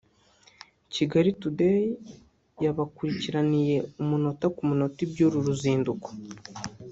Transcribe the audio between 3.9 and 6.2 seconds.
umunota ku munota iby’uru ruzinduko